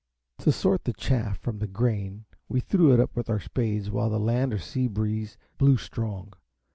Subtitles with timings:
[0.39, 4.09] To sort the chaff from the grain we threw it up with our spades while
[4.09, 6.33] the land or sea breeze blew strong.